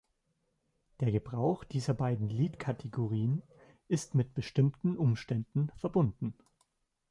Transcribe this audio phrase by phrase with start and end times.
[0.99, 3.43] Der Gebrauch dieser beiden Liedkategorien
[3.87, 6.33] ist mit bestimmten Umständen verbunden.